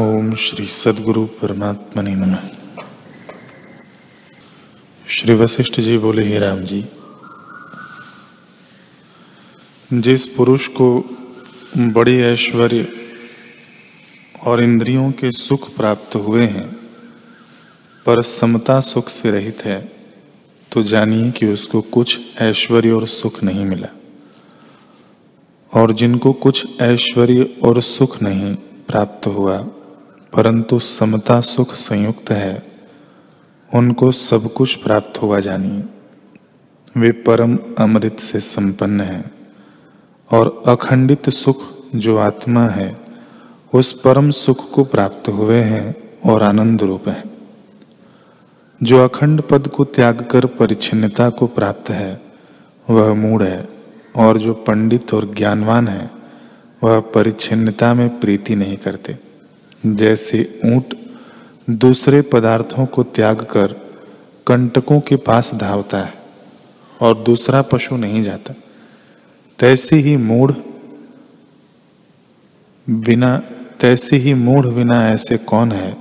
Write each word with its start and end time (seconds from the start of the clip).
ओम 0.00 0.34
श्री 0.34 0.66
सदगुरु 0.66 1.24
परमात्मा 1.26 2.02
ने 2.02 2.14
नमः। 2.14 2.42
श्री 5.08 5.34
वशिष्ठ 5.34 5.80
जी 5.80 5.98
बोले, 5.98 6.22
ही 6.22 6.38
राम 6.38 6.60
जी, 6.60 6.84
जिस 9.92 10.26
पुरुष 10.26 10.68
को 10.68 10.86
बड़े 11.76 12.16
ऐश्वर्य 12.22 12.86
और 14.46 14.62
इंद्रियों 14.62 15.10
के 15.12 15.30
सुख 15.30 15.68
प्राप्त 15.76 16.16
हुए 16.16 16.46
हैं, 16.46 16.66
पर 18.06 18.22
समता 18.22 18.80
सुख 18.80 19.08
से 19.08 19.30
रहित 19.30 19.64
है 19.64 19.92
तो 20.72 20.82
जानिए 20.82 21.30
कि 21.30 21.46
उसको 21.46 21.80
कुछ 21.80 22.18
ऐश्वर्य 22.40 22.90
और 22.90 23.06
सुख 23.06 23.42
नहीं 23.42 23.64
मिला। 23.64 23.88
और 25.72 25.92
जिनको 25.92 26.32
कुछ 26.32 26.66
ऐश्वर्य 26.80 27.56
और 27.64 27.80
सुख 27.82 28.22
नहीं 28.22 28.54
प्राप्त 28.88 29.26
हुआ 29.26 29.64
परंतु 30.36 30.78
समता 30.78 31.40
सुख 31.40 31.74
संयुक्त 31.74 32.30
है। 32.30 32.66
उनको 33.74 34.10
सब 34.10 34.52
कुछ 34.52 34.74
प्राप्त 34.74 35.22
हुआ 35.22 35.40
जानिए 35.40 35.84
वे 36.96 37.12
परम 37.12 37.58
अमृत 37.78 38.20
से 38.20 38.40
संपन्न 38.40 39.00
है 39.00 39.24
और 40.32 40.62
अखंडित 40.66 41.30
सुख 41.30 41.62
जो 41.94 42.18
आत्मा 42.18 42.64
है, 42.64 42.96
उस 43.74 43.92
परम 43.92 44.30
सुख 44.30 44.70
को 44.70 44.84
प्राप्त 44.84 45.28
हुए 45.28 45.60
हैं 45.60 45.96
और 46.30 46.42
आनंद 46.42 46.82
रूप 46.82 47.08
है। 47.08 47.24
जो 48.82 49.04
अखंड 49.04 49.42
पद 49.42 49.68
को 49.68 49.84
त्याग 49.84 50.28
कर 50.30 50.46
परिच्छिन्नता 50.46 51.30
को 51.30 51.46
प्राप्त 51.46 51.90
है, 51.90 52.22
वह 52.90 53.14
मूड 53.14 53.42
है 53.42 53.68
और 54.16 54.38
जो 54.38 54.54
पंडित 54.54 55.14
और 55.14 55.34
ज्ञानवान 55.34 55.88
है, 55.88 56.10
वह 56.84 57.00
परिच्छिन्नता 57.00 57.94
में 57.94 58.20
प्रीति 58.20 58.56
नहीं 58.56 58.76
करते। 58.76 59.31
जैसे 59.86 60.60
ऊँट 60.64 60.94
दूसरे 61.70 62.22
पदार्थों 62.22 62.86
को 62.86 63.02
त्याग 63.02 63.40
कर 63.42 63.72
कंटकों 64.46 65.00
के 65.00 65.16
पास 65.16 65.54
धावता 65.54 65.98
है 65.98 66.14
और 67.00 67.14
दूसरा 67.18 67.62
पशु 67.62 67.96
नहीं 67.96 68.22
जाता। 68.22 68.54
तैसे 69.58 69.96
ही 69.96 70.16
मूढ़ 70.16 70.52
बिना, 72.90 73.36
तैसे 73.80 74.16
ही 74.16 74.34
मूढ़ 74.34 74.66
बिना 74.66 75.08
ऐसे 75.08 75.36
कौन 75.36 75.72
है 75.72 75.96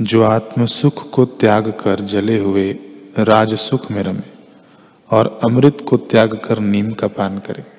जो 0.00 0.22
आत्म 0.22 0.66
सुख 0.66 1.10
को 1.10 1.24
त्याग 1.24 1.70
कर 1.80 2.00
जले 2.00 2.38
हुए 2.38 2.78
राजसुख 3.18 3.90
में 3.90 4.02
रमे 4.02 4.32
और 5.10 5.40
अमृत 5.44 5.84
को 5.88 5.96
त्याग 5.96 6.34
कर 6.44 6.58
नीम 6.58 6.92
का 6.92 7.06
पान 7.08 7.38
करे? 7.38 7.73